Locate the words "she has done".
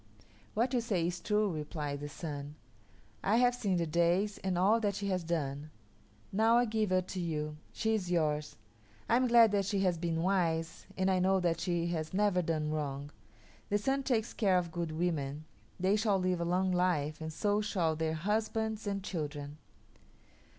4.95-5.69